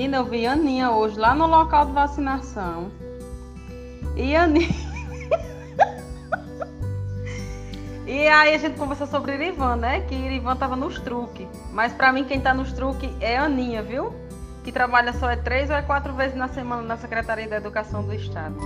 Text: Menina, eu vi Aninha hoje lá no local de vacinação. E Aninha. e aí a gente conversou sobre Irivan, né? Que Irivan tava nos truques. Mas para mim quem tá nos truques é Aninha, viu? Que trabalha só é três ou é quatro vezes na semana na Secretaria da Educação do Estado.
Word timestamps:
Menina, 0.00 0.16
eu 0.16 0.24
vi 0.24 0.46
Aninha 0.46 0.90
hoje 0.90 1.18
lá 1.18 1.34
no 1.34 1.46
local 1.46 1.84
de 1.84 1.92
vacinação. 1.92 2.90
E 4.16 4.34
Aninha. 4.34 4.70
e 8.08 8.26
aí 8.26 8.54
a 8.54 8.56
gente 8.56 8.78
conversou 8.78 9.06
sobre 9.06 9.34
Irivan, 9.34 9.76
né? 9.76 10.00
Que 10.00 10.14
Irivan 10.14 10.56
tava 10.56 10.74
nos 10.74 10.98
truques. 11.00 11.46
Mas 11.70 11.92
para 11.92 12.14
mim 12.14 12.24
quem 12.24 12.40
tá 12.40 12.54
nos 12.54 12.72
truques 12.72 13.10
é 13.20 13.36
Aninha, 13.36 13.82
viu? 13.82 14.14
Que 14.64 14.72
trabalha 14.72 15.12
só 15.12 15.28
é 15.28 15.36
três 15.36 15.68
ou 15.68 15.76
é 15.76 15.82
quatro 15.82 16.14
vezes 16.14 16.34
na 16.34 16.48
semana 16.48 16.80
na 16.80 16.96
Secretaria 16.96 17.46
da 17.46 17.58
Educação 17.58 18.02
do 18.02 18.14
Estado. 18.14 18.56